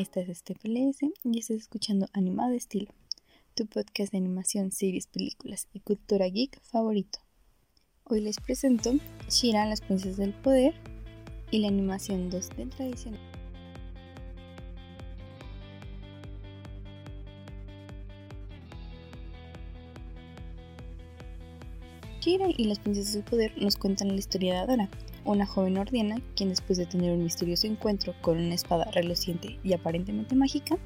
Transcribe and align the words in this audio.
esta 0.00 0.20
es 0.20 0.38
StepLS 0.38 0.98
y 1.24 1.38
estás 1.40 1.56
escuchando 1.56 2.06
Animado 2.12 2.52
Estilo, 2.52 2.94
tu 3.56 3.66
podcast 3.66 4.12
de 4.12 4.18
animación, 4.18 4.70
series, 4.70 5.08
películas 5.08 5.66
y 5.72 5.80
cultura 5.80 6.28
geek 6.28 6.60
favorito. 6.62 7.18
Hoy 8.04 8.20
les 8.20 8.36
presento 8.36 8.92
Shira, 9.28 9.66
las 9.66 9.80
princesas 9.80 10.18
del 10.18 10.34
poder 10.34 10.72
y 11.50 11.58
la 11.58 11.66
animación 11.66 12.30
2D 12.30 12.70
tradicional. 12.70 13.20
Shira 22.20 22.46
y 22.56 22.64
las 22.66 22.78
princesas 22.78 23.14
del 23.14 23.24
poder 23.24 23.60
nos 23.60 23.74
cuentan 23.74 24.08
la 24.10 24.14
historia 24.14 24.52
de 24.52 24.58
Adora, 24.60 24.90
una 25.32 25.46
joven 25.46 25.76
ordiana 25.76 26.20
quien 26.34 26.48
después 26.48 26.78
de 26.78 26.86
tener 26.86 27.12
un 27.12 27.22
misterioso 27.22 27.66
encuentro 27.66 28.14
con 28.20 28.38
una 28.38 28.54
espada 28.54 28.84
reluciente 28.92 29.58
y 29.62 29.72
aparentemente 29.72 30.34
mágica, 30.34 30.76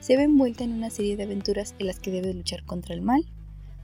se 0.00 0.16
ve 0.16 0.22
envuelta 0.22 0.64
en 0.64 0.72
una 0.72 0.90
serie 0.90 1.16
de 1.16 1.24
aventuras 1.24 1.74
en 1.78 1.88
las 1.88 1.98
que 1.98 2.10
debe 2.10 2.32
luchar 2.32 2.64
contra 2.64 2.94
el 2.94 3.02
mal, 3.02 3.24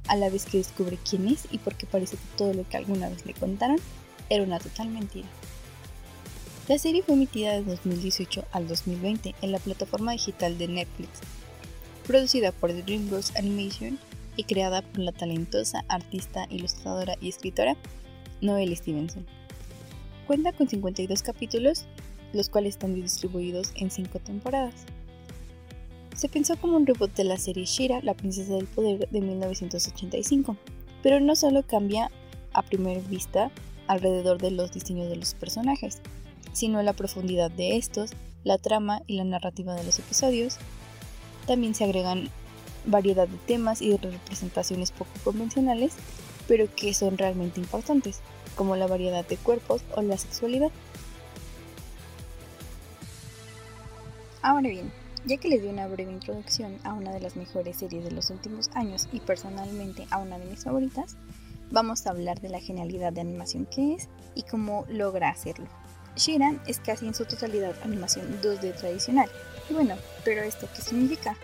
a 0.08 0.16
la 0.16 0.30
vez 0.30 0.46
que 0.46 0.58
descubre 0.58 0.98
quién 1.08 1.28
es 1.28 1.48
y 1.50 1.58
por 1.58 1.74
qué 1.74 1.86
parece 1.86 2.16
que 2.16 2.36
todo 2.36 2.54
lo 2.54 2.68
que 2.68 2.76
alguna 2.76 3.08
vez 3.08 3.26
le 3.26 3.34
contaron 3.34 3.78
era 4.30 4.44
una 4.44 4.58
total 4.58 4.88
mentira. 4.88 5.26
La 6.68 6.78
serie 6.78 7.02
fue 7.02 7.14
emitida 7.14 7.52
de 7.52 7.64
2018 7.64 8.44
al 8.52 8.66
2020 8.66 9.34
en 9.42 9.52
la 9.52 9.58
plataforma 9.58 10.12
digital 10.12 10.56
de 10.58 10.68
Netflix, 10.68 11.20
producida 12.06 12.52
por 12.52 12.72
DreamWorks 12.72 13.36
Animation 13.36 13.98
y 14.36 14.44
creada 14.44 14.82
por 14.82 15.00
la 15.00 15.12
talentosa 15.12 15.84
artista, 15.88 16.46
ilustradora 16.50 17.16
y 17.20 17.28
escritora 17.28 17.76
Noelle 18.40 18.76
Stevenson. 18.76 19.26
Cuenta 20.26 20.52
con 20.52 20.68
52 20.68 21.22
capítulos, 21.22 21.86
los 22.32 22.48
cuales 22.48 22.74
están 22.74 22.94
distribuidos 22.94 23.72
en 23.76 23.90
5 23.90 24.18
temporadas. 24.18 24.74
Se 26.16 26.28
pensó 26.28 26.56
como 26.56 26.76
un 26.76 26.86
reboot 26.86 27.14
de 27.14 27.24
la 27.24 27.36
serie 27.36 27.64
Shira, 27.64 28.00
la 28.02 28.14
princesa 28.14 28.54
del 28.54 28.66
poder 28.66 29.08
de 29.08 29.20
1985, 29.20 30.56
pero 31.02 31.20
no 31.20 31.36
solo 31.36 31.62
cambia 31.62 32.10
a 32.52 32.62
primera 32.62 33.00
vista 33.02 33.50
alrededor 33.86 34.38
de 34.40 34.50
los 34.50 34.72
diseños 34.72 35.08
de 35.08 35.16
los 35.16 35.34
personajes, 35.34 36.00
sino 36.52 36.82
la 36.82 36.94
profundidad 36.94 37.50
de 37.50 37.76
estos, 37.76 38.10
la 38.42 38.58
trama 38.58 39.02
y 39.06 39.16
la 39.16 39.24
narrativa 39.24 39.74
de 39.74 39.84
los 39.84 39.98
episodios. 39.98 40.56
También 41.46 41.74
se 41.74 41.84
agregan 41.84 42.30
variedad 42.86 43.28
de 43.28 43.36
temas 43.46 43.82
y 43.82 43.90
de 43.90 43.98
representaciones 43.98 44.90
poco 44.90 45.10
convencionales, 45.22 45.94
pero 46.48 46.68
que 46.74 46.94
son 46.94 47.18
realmente 47.18 47.60
importantes 47.60 48.20
como 48.54 48.76
la 48.76 48.86
variedad 48.86 49.26
de 49.26 49.36
cuerpos 49.36 49.82
o 49.94 50.02
la 50.02 50.16
sexualidad. 50.16 50.70
Ahora 54.42 54.68
bien, 54.68 54.92
ya 55.24 55.38
que 55.38 55.48
les 55.48 55.62
di 55.62 55.68
una 55.68 55.88
breve 55.88 56.12
introducción 56.12 56.78
a 56.84 56.92
una 56.92 57.12
de 57.12 57.20
las 57.20 57.34
mejores 57.34 57.78
series 57.78 58.04
de 58.04 58.12
los 58.12 58.30
últimos 58.30 58.70
años 58.74 59.08
y 59.12 59.18
personalmente 59.20 60.06
a 60.10 60.18
una 60.18 60.38
de 60.38 60.44
mis 60.44 60.62
favoritas, 60.62 61.16
vamos 61.70 62.06
a 62.06 62.10
hablar 62.10 62.40
de 62.40 62.48
la 62.48 62.60
genialidad 62.60 63.12
de 63.12 63.22
animación 63.22 63.66
que 63.66 63.94
es 63.94 64.08
y 64.34 64.42
cómo 64.42 64.86
logra 64.88 65.30
hacerlo. 65.30 65.66
Shiran 66.14 66.62
es 66.66 66.78
casi 66.78 67.06
en 67.06 67.14
su 67.14 67.24
totalidad 67.24 67.74
animación 67.82 68.40
2D 68.40 68.74
tradicional. 68.76 69.28
Y 69.68 69.74
bueno, 69.74 69.96
pero 70.24 70.42
esto 70.42 70.68
qué 70.74 70.80
significa? 70.80 71.36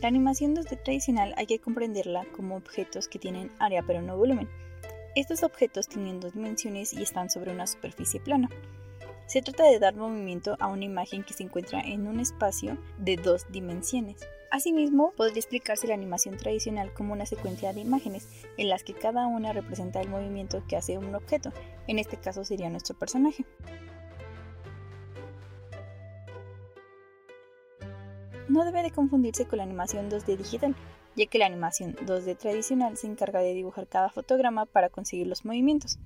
La 0.00 0.08
animación 0.08 0.54
2D 0.54 0.82
tradicional 0.82 1.34
hay 1.36 1.46
que 1.46 1.60
comprenderla 1.60 2.26
como 2.36 2.56
objetos 2.56 3.08
que 3.08 3.18
tienen 3.18 3.50
área 3.58 3.82
pero 3.86 4.02
no 4.02 4.16
volumen. 4.16 4.48
Estos 5.14 5.42
objetos 5.42 5.88
tienen 5.88 6.20
dos 6.20 6.34
dimensiones 6.34 6.92
y 6.92 7.02
están 7.02 7.30
sobre 7.30 7.52
una 7.52 7.66
superficie 7.66 8.20
plana. 8.20 8.48
Se 9.26 9.40
trata 9.40 9.64
de 9.64 9.78
dar 9.78 9.94
movimiento 9.94 10.56
a 10.60 10.66
una 10.66 10.84
imagen 10.84 11.22
que 11.22 11.32
se 11.32 11.44
encuentra 11.44 11.80
en 11.80 12.06
un 12.06 12.20
espacio 12.20 12.76
de 12.98 13.16
dos 13.16 13.46
dimensiones. 13.50 14.20
Asimismo, 14.50 15.12
podría 15.16 15.38
explicarse 15.38 15.86
la 15.86 15.94
animación 15.94 16.36
tradicional 16.36 16.92
como 16.92 17.12
una 17.12 17.26
secuencia 17.26 17.72
de 17.72 17.80
imágenes 17.80 18.28
en 18.58 18.68
las 18.68 18.84
que 18.84 18.92
cada 18.92 19.26
una 19.26 19.52
representa 19.52 20.00
el 20.00 20.08
movimiento 20.08 20.62
que 20.68 20.76
hace 20.76 20.98
un 20.98 21.14
objeto, 21.14 21.52
en 21.86 21.98
este 21.98 22.18
caso 22.18 22.44
sería 22.44 22.68
nuestro 22.68 22.96
personaje. 22.96 23.44
No 28.54 28.64
debe 28.64 28.82
de 28.82 28.92
confundirse 28.92 29.46
con 29.46 29.58
la 29.58 29.64
animación 29.64 30.08
2D 30.08 30.36
digital, 30.36 30.74
ya 31.16 31.26
que 31.26 31.38
la 31.38 31.46
animación 31.46 31.96
2D 31.96 32.38
tradicional 32.38 32.96
se 32.96 33.08
encarga 33.08 33.40
de 33.40 33.52
dibujar 33.52 33.88
cada 33.88 34.08
fotograma 34.08 34.64
para 34.64 34.88
conseguir 34.88 35.26
los 35.26 35.44
movimientos. 35.44 35.98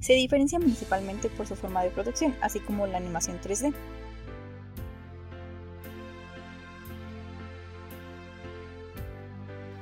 Se 0.00 0.12
diferencia 0.12 0.58
principalmente 0.60 1.30
por 1.30 1.46
su 1.46 1.56
forma 1.56 1.82
de 1.82 1.90
producción, 1.90 2.36
así 2.42 2.60
como 2.60 2.86
la 2.86 2.98
animación 2.98 3.40
3D. 3.40 3.74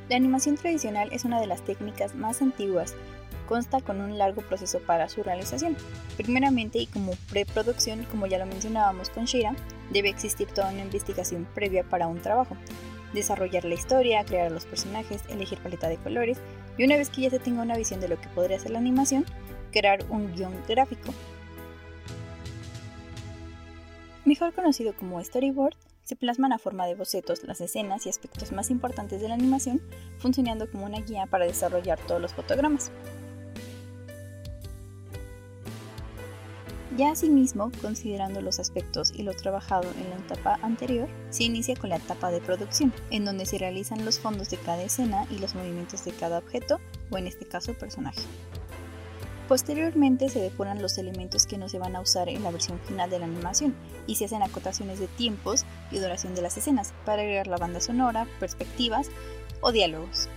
La 0.08 0.16
animación 0.16 0.56
tradicional 0.56 1.08
es 1.12 1.24
una 1.24 1.40
de 1.40 1.48
las 1.48 1.62
técnicas 1.62 2.14
más 2.14 2.40
antiguas 2.42 2.94
consta 3.46 3.80
con 3.80 4.00
un 4.00 4.16
largo 4.18 4.42
proceso 4.42 4.80
para 4.80 5.08
su 5.08 5.22
realización. 5.22 5.76
Primeramente 6.16 6.78
y 6.78 6.86
como 6.86 7.12
preproducción, 7.30 8.04
como 8.04 8.26
ya 8.26 8.38
lo 8.38 8.46
mencionábamos 8.46 9.10
con 9.10 9.24
Shira, 9.24 9.54
debe 9.90 10.08
existir 10.08 10.48
toda 10.48 10.70
una 10.70 10.82
investigación 10.82 11.46
previa 11.54 11.84
para 11.84 12.06
un 12.06 12.20
trabajo. 12.20 12.56
Desarrollar 13.12 13.64
la 13.64 13.74
historia, 13.74 14.24
crear 14.24 14.50
los 14.50 14.66
personajes, 14.66 15.22
elegir 15.28 15.58
paleta 15.58 15.88
de 15.88 15.98
colores 15.98 16.38
y 16.76 16.84
una 16.84 16.96
vez 16.96 17.10
que 17.10 17.22
ya 17.22 17.30
se 17.30 17.38
tenga 17.38 17.62
una 17.62 17.76
visión 17.76 18.00
de 18.00 18.08
lo 18.08 18.20
que 18.20 18.28
podría 18.28 18.58
ser 18.58 18.72
la 18.72 18.78
animación, 18.78 19.24
crear 19.70 20.04
un 20.08 20.34
guion 20.34 20.54
gráfico. 20.66 21.14
Mejor 24.24 24.54
conocido 24.54 24.94
como 24.96 25.22
storyboard, 25.22 25.76
se 26.04 26.16
plasman 26.16 26.52
a 26.52 26.58
forma 26.58 26.86
de 26.86 26.94
bocetos 26.94 27.44
las 27.44 27.60
escenas 27.60 28.04
y 28.06 28.10
aspectos 28.10 28.52
más 28.52 28.70
importantes 28.70 29.20
de 29.20 29.28
la 29.28 29.34
animación, 29.34 29.80
funcionando 30.18 30.70
como 30.70 30.84
una 30.86 31.00
guía 31.00 31.26
para 31.26 31.46
desarrollar 31.46 31.98
todos 32.06 32.20
los 32.20 32.34
fotogramas. 32.34 32.90
Ya 36.96 37.10
asimismo, 37.10 37.72
considerando 37.82 38.40
los 38.40 38.60
aspectos 38.60 39.12
y 39.12 39.24
lo 39.24 39.34
trabajado 39.34 39.90
en 39.98 40.10
la 40.10 40.16
etapa 40.16 40.60
anterior, 40.62 41.08
se 41.30 41.42
inicia 41.42 41.74
con 41.74 41.90
la 41.90 41.96
etapa 41.96 42.30
de 42.30 42.40
producción, 42.40 42.92
en 43.10 43.24
donde 43.24 43.46
se 43.46 43.58
realizan 43.58 44.04
los 44.04 44.20
fondos 44.20 44.50
de 44.50 44.58
cada 44.58 44.82
escena 44.82 45.26
y 45.28 45.40
los 45.40 45.56
movimientos 45.56 46.04
de 46.04 46.12
cada 46.12 46.38
objeto, 46.38 46.78
o 47.10 47.18
en 47.18 47.26
este 47.26 47.46
caso 47.46 47.74
personaje. 47.74 48.20
Posteriormente 49.48 50.28
se 50.28 50.38
depuran 50.38 50.80
los 50.80 50.96
elementos 50.96 51.46
que 51.46 51.58
no 51.58 51.68
se 51.68 51.80
van 51.80 51.96
a 51.96 52.00
usar 52.00 52.28
en 52.28 52.44
la 52.44 52.52
versión 52.52 52.78
final 52.78 53.10
de 53.10 53.18
la 53.18 53.26
animación 53.26 53.74
y 54.06 54.14
se 54.14 54.26
hacen 54.26 54.42
acotaciones 54.42 55.00
de 55.00 55.08
tiempos 55.08 55.64
y 55.90 55.98
duración 55.98 56.36
de 56.36 56.42
las 56.42 56.56
escenas 56.56 56.94
para 57.04 57.22
agregar 57.22 57.48
la 57.48 57.56
banda 57.56 57.80
sonora, 57.80 58.28
perspectivas 58.38 59.08
o 59.60 59.72
diálogos. 59.72 60.28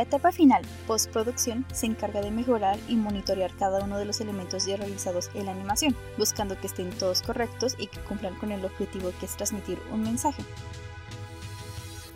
La 0.00 0.04
etapa 0.04 0.32
final, 0.32 0.62
postproducción, 0.86 1.66
se 1.74 1.84
encarga 1.84 2.22
de 2.22 2.30
mejorar 2.30 2.78
y 2.88 2.96
monitorear 2.96 3.54
cada 3.58 3.84
uno 3.84 3.98
de 3.98 4.06
los 4.06 4.22
elementos 4.22 4.64
ya 4.64 4.78
realizados 4.78 5.30
en 5.34 5.44
la 5.44 5.52
animación, 5.52 5.94
buscando 6.16 6.58
que 6.58 6.68
estén 6.68 6.88
todos 6.88 7.20
correctos 7.20 7.76
y 7.78 7.86
que 7.86 8.00
cumplan 8.00 8.34
con 8.36 8.50
el 8.50 8.64
objetivo 8.64 9.12
que 9.20 9.26
es 9.26 9.36
transmitir 9.36 9.78
un 9.92 10.00
mensaje. 10.00 10.42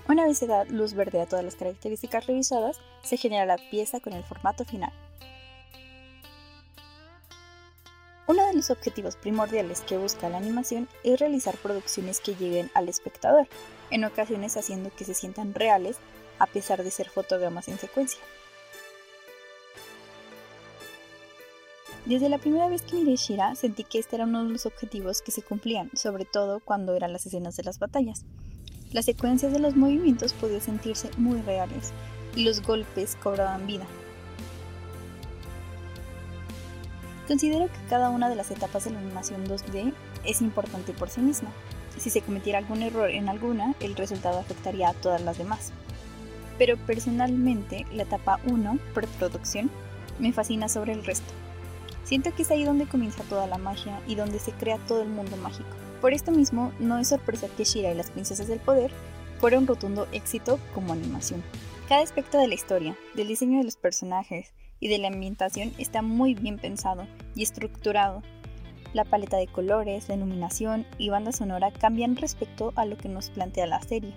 Una 0.08 0.24
vez 0.24 0.38
se 0.38 0.46
da 0.46 0.64
luz 0.64 0.94
verde 0.94 1.20
a 1.20 1.26
todas 1.26 1.44
las 1.44 1.56
características 1.56 2.26
revisadas, 2.26 2.80
se 3.02 3.18
genera 3.18 3.44
la 3.44 3.58
pieza 3.70 4.00
con 4.00 4.14
el 4.14 4.24
formato 4.24 4.64
final. 4.64 4.90
Uno 8.26 8.46
de 8.46 8.54
los 8.54 8.70
objetivos 8.70 9.16
primordiales 9.16 9.82
que 9.82 9.98
busca 9.98 10.30
la 10.30 10.38
animación 10.38 10.88
es 11.02 11.20
realizar 11.20 11.56
producciones 11.58 12.20
que 12.20 12.34
lleguen 12.34 12.70
al 12.72 12.88
espectador, 12.88 13.46
en 13.90 14.04
ocasiones 14.04 14.56
haciendo 14.56 14.90
que 14.96 15.04
se 15.04 15.12
sientan 15.12 15.52
reales 15.52 15.98
a 16.38 16.46
pesar 16.46 16.82
de 16.82 16.90
ser 16.90 17.10
fotogramas 17.10 17.68
en 17.68 17.78
secuencia. 17.78 18.20
Desde 22.06 22.28
la 22.28 22.38
primera 22.38 22.68
vez 22.68 22.82
que 22.82 22.96
miré 22.96 23.16
Shira, 23.16 23.54
sentí 23.54 23.84
que 23.84 23.98
este 23.98 24.16
era 24.16 24.24
uno 24.24 24.44
de 24.44 24.50
los 24.50 24.66
objetivos 24.66 25.22
que 25.22 25.32
se 25.32 25.42
cumplían, 25.42 25.90
sobre 25.94 26.24
todo 26.24 26.60
cuando 26.60 26.94
eran 26.94 27.12
las 27.12 27.26
escenas 27.26 27.56
de 27.56 27.62
las 27.62 27.78
batallas. 27.78 28.24
Las 28.92 29.06
secuencias 29.06 29.52
de 29.52 29.58
los 29.58 29.74
movimientos 29.74 30.32
podían 30.34 30.60
sentirse 30.60 31.10
muy 31.16 31.40
reales 31.42 31.92
y 32.36 32.44
los 32.44 32.62
golpes 32.62 33.16
cobraban 33.22 33.66
vida. 33.66 33.86
Considero 37.26 37.66
que 37.66 37.88
cada 37.88 38.10
una 38.10 38.28
de 38.28 38.36
las 38.36 38.50
etapas 38.50 38.84
de 38.84 38.90
la 38.90 38.98
animación 38.98 39.46
2D 39.46 39.92
es 40.24 40.42
importante 40.42 40.92
por 40.92 41.08
sí 41.08 41.20
misma. 41.20 41.50
Si 41.98 42.10
se 42.10 42.20
cometiera 42.20 42.58
algún 42.58 42.82
error 42.82 43.10
en 43.10 43.28
alguna, 43.28 43.74
el 43.80 43.96
resultado 43.96 44.38
afectaría 44.38 44.88
a 44.88 44.94
todas 44.94 45.22
las 45.22 45.38
demás 45.38 45.72
pero 46.58 46.76
personalmente 46.76 47.84
la 47.92 48.04
etapa 48.04 48.38
1, 48.46 48.78
preproducción, 48.92 49.70
me 50.18 50.32
fascina 50.32 50.68
sobre 50.68 50.92
el 50.92 51.04
resto. 51.04 51.32
Siento 52.04 52.34
que 52.34 52.42
es 52.42 52.50
ahí 52.50 52.64
donde 52.64 52.86
comienza 52.86 53.24
toda 53.24 53.46
la 53.46 53.58
magia 53.58 54.00
y 54.06 54.14
donde 54.14 54.38
se 54.38 54.52
crea 54.52 54.78
todo 54.86 55.02
el 55.02 55.08
mundo 55.08 55.36
mágico, 55.36 55.68
Por 56.00 56.12
esto 56.12 56.32
mismo, 56.32 56.70
no 56.78 56.98
es 56.98 57.08
sorpresa 57.08 57.48
que 57.56 57.64
Shira 57.64 57.90
y 57.90 57.94
las 57.94 58.10
Princesas 58.10 58.46
del 58.46 58.60
Poder 58.60 58.90
fuera 59.40 59.58
un 59.58 59.66
rotundo 59.66 60.06
éxito 60.12 60.58
como 60.74 60.92
animación. 60.92 61.42
Cada 61.88 62.02
aspecto 62.02 62.36
de 62.36 62.46
la 62.46 62.54
historia, 62.54 62.94
del 63.14 63.28
diseño 63.28 63.58
de 63.58 63.64
los 63.64 63.76
personajes 63.76 64.52
y 64.84 64.88
de 64.88 64.98
la 64.98 65.08
ambientación 65.08 65.72
está 65.78 66.02
muy 66.02 66.34
bien 66.34 66.58
pensado 66.58 67.06
y 67.34 67.42
estructurado. 67.42 68.22
La 68.92 69.06
paleta 69.06 69.38
de 69.38 69.46
colores, 69.46 70.10
la 70.10 70.14
iluminación 70.14 70.86
y 70.98 71.08
banda 71.08 71.32
sonora 71.32 71.72
cambian 71.72 72.16
respecto 72.16 72.74
a 72.76 72.84
lo 72.84 72.98
que 72.98 73.08
nos 73.08 73.30
plantea 73.30 73.66
la 73.66 73.80
serie. 73.80 74.12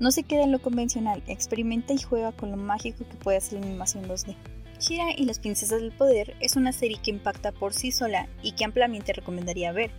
No 0.00 0.10
se 0.10 0.22
queda 0.22 0.44
en 0.44 0.52
lo 0.52 0.62
convencional, 0.62 1.22
experimenta 1.26 1.92
y 1.92 1.98
juega 1.98 2.32
con 2.32 2.50
lo 2.50 2.56
mágico 2.56 3.04
que 3.06 3.16
puede 3.16 3.36
hacer 3.36 3.60
la 3.60 3.66
animación 3.66 4.08
2D. 4.08 4.36
Shira 4.80 5.08
y 5.14 5.26
las 5.26 5.38
Princesas 5.38 5.82
del 5.82 5.92
Poder 5.92 6.34
es 6.40 6.56
una 6.56 6.72
serie 6.72 6.98
que 7.02 7.10
impacta 7.10 7.52
por 7.52 7.74
sí 7.74 7.92
sola 7.92 8.26
y 8.42 8.52
que 8.52 8.64
ampliamente 8.64 9.12
recomendaría 9.12 9.72
ver. 9.72 9.90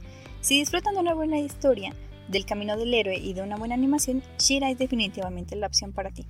Si 0.41 0.57
disfrutan 0.57 0.95
de 0.95 1.01
una 1.01 1.13
buena 1.13 1.37
historia, 1.37 1.93
del 2.27 2.47
camino 2.47 2.75
del 2.75 2.91
héroe 2.95 3.17
y 3.17 3.33
de 3.33 3.43
una 3.43 3.57
buena 3.57 3.75
animación, 3.75 4.23
Shira 4.39 4.71
es 4.71 4.79
definitivamente 4.79 5.55
la 5.55 5.67
opción 5.67 5.91
para 5.93 6.09
ti. 6.09 6.25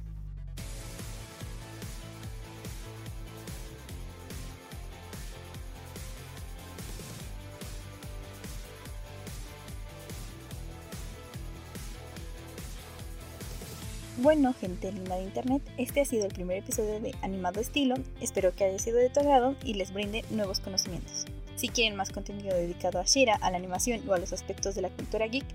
Bueno, 14.21 14.53
gente 14.53 14.91
linda 14.91 15.15
de 15.15 15.23
internet, 15.23 15.61
este 15.77 16.01
ha 16.01 16.05
sido 16.05 16.25
el 16.25 16.33
primer 16.33 16.57
episodio 16.57 16.99
de 16.99 17.15
Animado 17.21 17.61
Estilo. 17.61 17.95
Espero 18.19 18.53
que 18.53 18.65
haya 18.65 18.77
sido 18.77 18.97
de 18.97 19.09
tu 19.09 19.21
agrado 19.21 19.55
y 19.63 19.75
les 19.75 19.93
brinde 19.93 20.25
nuevos 20.29 20.59
conocimientos. 20.59 21.25
Si 21.55 21.69
quieren 21.69 21.95
más 21.95 22.11
contenido 22.11 22.53
dedicado 22.53 22.99
a 22.99 23.05
Shira, 23.05 23.35
a 23.35 23.49
la 23.49 23.55
animación 23.55 24.01
o 24.09 24.13
a 24.13 24.17
los 24.17 24.33
aspectos 24.33 24.75
de 24.75 24.81
la 24.81 24.89
cultura 24.89 25.25
geek, 25.27 25.45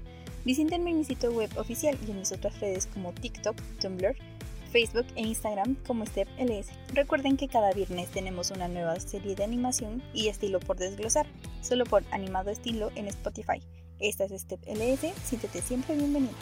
visítenme 0.47 0.93
en 0.93 0.99
mi 1.01 1.05
sitio 1.05 1.31
web 1.31 1.51
oficial 1.59 1.99
y 2.09 2.11
en 2.11 2.21
mis 2.21 2.33
otras 2.33 2.59
redes 2.59 2.87
como 2.87 3.13
TikTok, 3.13 3.55
Tumblr, 3.83 4.17
Facebook 4.73 5.07
e 5.15 5.21
Instagram 5.21 5.77
como 5.87 6.07
StepLS. 6.07 6.69
Recuerden 6.95 7.37
que 7.37 7.49
cada 7.49 7.71
viernes 7.73 8.09
tenemos 8.13 8.51
una 8.51 8.69
nueva 8.69 8.99
serie 8.99 9.35
de 9.35 9.45
animación 9.45 10.03
y 10.15 10.29
estilo 10.29 10.59
por 10.59 10.79
desglosar, 10.79 11.27
solo 11.61 11.85
por 11.85 12.03
Animado 12.13 12.51
Estilo 12.51 12.91
en 12.95 13.09
Spotify. 13.09 13.61
Esta 14.01 14.25
es 14.25 14.41
StepLS, 14.41 15.13
siéntete 15.23 15.61
siempre 15.61 15.97
bienvenido. 15.97 16.33